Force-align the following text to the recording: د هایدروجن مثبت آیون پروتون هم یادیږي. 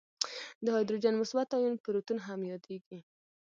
د 0.63 0.65
هایدروجن 0.75 1.13
مثبت 1.21 1.47
آیون 1.57 1.75
پروتون 1.83 2.17
هم 2.27 2.39
یادیږي. 2.51 2.99